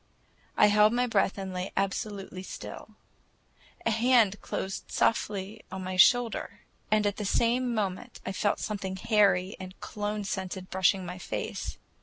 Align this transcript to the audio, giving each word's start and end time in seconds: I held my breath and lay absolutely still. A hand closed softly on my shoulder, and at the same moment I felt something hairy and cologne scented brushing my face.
I 0.57 0.65
held 0.65 0.93
my 0.93 1.05
breath 1.05 1.37
and 1.37 1.53
lay 1.53 1.71
absolutely 1.77 2.41
still. 2.41 2.95
A 3.85 3.91
hand 3.91 4.41
closed 4.41 4.85
softly 4.89 5.63
on 5.71 5.83
my 5.83 5.95
shoulder, 5.95 6.61
and 6.89 7.05
at 7.05 7.17
the 7.17 7.23
same 7.23 7.71
moment 7.75 8.19
I 8.25 8.31
felt 8.31 8.59
something 8.59 8.95
hairy 8.95 9.55
and 9.59 9.79
cologne 9.79 10.23
scented 10.23 10.71
brushing 10.71 11.05
my 11.05 11.19
face. 11.19 11.77